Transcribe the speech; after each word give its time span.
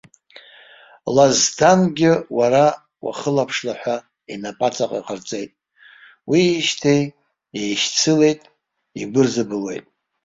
Лазсҭангьы 1.15 2.11
уара 2.37 2.65
уахылаԥшла 3.05 3.73
ҳәа 3.79 3.95
инап 4.33 4.59
аҵаҟа 4.67 4.97
иҟарҵеит, 4.99 5.51
уиижьҭеи 6.29 7.03
еишьцылеит, 7.59 8.41
игәы 9.01 9.21
рзыбылуеит. 9.25 9.85